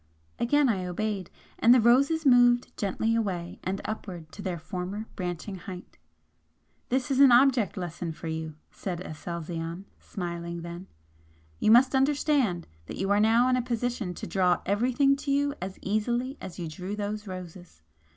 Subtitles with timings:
[0.39, 1.29] Again I obeyed,
[1.59, 5.99] and the roses moved gently away and upward to their former branching height.
[6.89, 10.87] "This is an object lesson for you," said Aselzion, smiling then
[11.59, 15.53] "You must understand that you are now in a position to draw everything to you
[15.61, 17.83] as easily as you drew those roses!